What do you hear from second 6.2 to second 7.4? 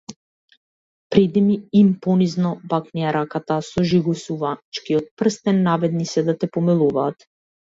да те помилуваат.